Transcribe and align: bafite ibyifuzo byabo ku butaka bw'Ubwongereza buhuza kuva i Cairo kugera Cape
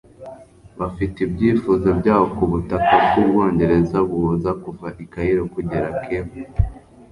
bafite 0.79 1.17
ibyifuzo 1.27 1.87
byabo 1.99 2.25
ku 2.37 2.43
butaka 2.51 2.93
bw'Ubwongereza 3.05 3.97
buhuza 4.09 4.51
kuva 4.63 4.87
i 5.03 5.05
Cairo 5.13 5.43
kugera 5.53 5.87
Cape 6.05 6.41